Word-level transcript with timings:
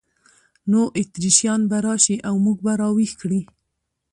نو 0.71 0.81
اتریشیان 0.99 1.61
به 1.69 1.77
راشي 1.85 2.15
او 2.27 2.35
موږ 2.45 2.57
به 2.65 2.73
را 2.79 2.89
ویښ 2.95 3.11
کړي. 3.21 3.41